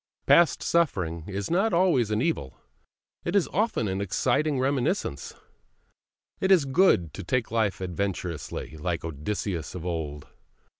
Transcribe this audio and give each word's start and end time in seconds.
Past 0.25 0.63
suffering 0.63 1.25
is 1.27 1.51
not 1.51 1.73
always 1.73 2.09
an 2.09 2.23
evil, 2.23 2.57
it 3.23 3.35
is 3.35 3.47
often 3.49 3.87
an 3.87 4.01
exciting 4.01 4.59
reminiscence. 4.59 5.35
It 6.39 6.51
is 6.51 6.65
good 6.65 7.13
to 7.13 7.23
take 7.23 7.51
life 7.51 7.81
adventurously, 7.81 8.77
like 8.77 9.05
Odysseus 9.05 9.75
of 9.75 9.85
old. 9.85 10.27